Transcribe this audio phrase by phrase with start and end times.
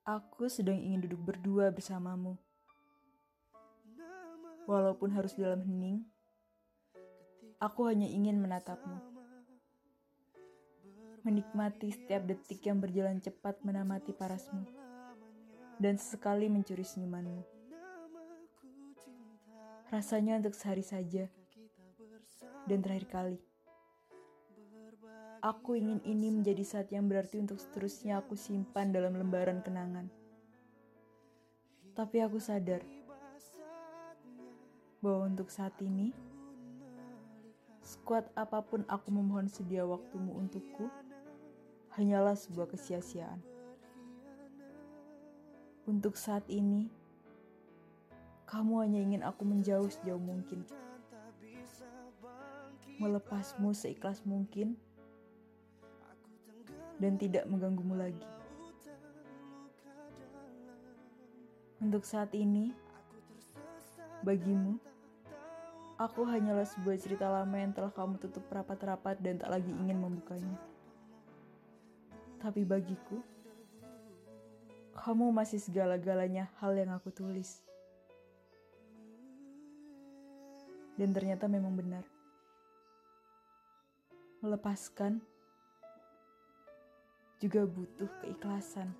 [0.00, 2.40] Aku sedang ingin duduk berdua bersamamu.
[4.64, 6.00] Walaupun harus dalam hening,
[7.60, 8.96] aku hanya ingin menatapmu.
[11.20, 14.64] Menikmati setiap detik yang berjalan cepat menamati parasmu.
[15.76, 17.44] Dan sesekali mencuri senyumanmu.
[19.92, 21.28] Rasanya untuk sehari saja.
[22.64, 23.38] Dan terakhir kali.
[25.40, 30.12] Aku ingin ini menjadi saat yang berarti untuk seterusnya aku simpan dalam lembaran kenangan.
[31.96, 32.84] Tapi aku sadar
[35.00, 36.12] bahwa untuk saat ini,
[37.80, 40.92] sekuat apa pun aku memohon sedia waktumu untukku,
[41.96, 43.40] hanyalah sebuah kesia-siaan.
[45.88, 46.92] Untuk saat ini,
[48.44, 50.68] kamu hanya ingin aku menjauh sejauh mungkin.
[53.00, 54.76] Melepasmu seikhlas mungkin,
[57.00, 58.28] dan tidak mengganggumu lagi.
[61.80, 62.76] Untuk saat ini,
[64.20, 64.76] bagimu,
[65.96, 70.60] aku hanyalah sebuah cerita lama yang telah kamu tutup rapat-rapat dan tak lagi ingin membukanya.
[72.36, 73.24] Tapi bagiku,
[74.92, 77.64] kamu masih segala-galanya hal yang aku tulis.
[81.00, 82.04] Dan ternyata memang benar.
[84.44, 85.24] Melepaskan
[87.40, 88.92] juga butuh keikhlasan.